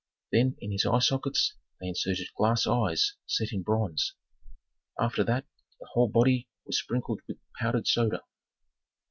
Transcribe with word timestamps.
Then 0.31 0.55
in 0.59 0.71
his 0.71 0.83
eye 0.87 0.97
sockets 0.97 1.53
they 1.79 1.87
inserted 1.87 2.33
glass 2.35 2.65
eyes 2.65 3.17
set 3.27 3.53
in 3.53 3.61
bronze. 3.61 4.15
After 4.99 5.23
that 5.25 5.45
the 5.79 5.89
whole 5.91 6.09
body 6.09 6.47
was 6.65 6.79
sprinkled 6.79 7.21
with 7.27 7.37
powdered 7.59 7.85
soda. 7.85 8.23